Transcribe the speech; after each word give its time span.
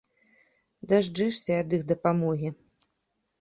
Дажджэшся 0.93 1.51
ад 1.65 1.77
іх 1.79 1.83
дапамогі. 1.93 2.49